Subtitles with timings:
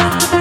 [0.00, 0.39] love.